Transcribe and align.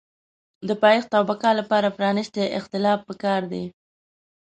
د 0.67 0.69
پایښت 0.81 1.09
او 1.17 1.23
بقا 1.29 1.51
لپاره 1.59 1.93
پرانیستی 1.97 2.43
اختلاف 2.59 2.99
پکار 3.09 3.41
دی. 3.51 3.65